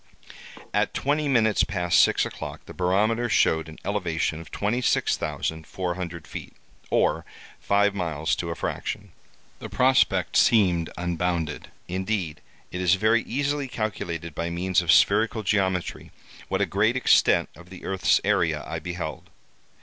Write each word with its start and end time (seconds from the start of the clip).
"At 0.73 0.95
twenty 0.95 1.27
minutes 1.27 1.63
past 1.63 2.01
six 2.01 2.25
o'clock, 2.25 2.65
the 2.65 2.73
barometer 2.73 3.29
showed 3.29 3.69
an 3.69 3.77
elevation 3.85 4.41
of 4.41 4.49
26,400 4.49 6.25
feet, 6.27 6.55
or 6.89 7.23
five 7.59 7.93
miles 7.93 8.35
to 8.37 8.49
a 8.49 8.55
fraction. 8.55 9.11
The 9.59 9.69
prospect 9.69 10.35
seemed 10.35 10.89
unbounded. 10.97 11.69
Indeed, 11.87 12.41
it 12.71 12.81
is 12.81 12.95
very 12.95 13.21
easily 13.25 13.67
calculated 13.67 14.33
by 14.33 14.49
means 14.49 14.81
of 14.81 14.91
spherical 14.91 15.43
geometry, 15.43 16.09
what 16.47 16.61
a 16.61 16.65
great 16.65 16.95
extent 16.95 17.49
of 17.55 17.69
the 17.69 17.85
earth's 17.85 18.19
area 18.23 18.63
I 18.65 18.79
beheld. 18.79 19.29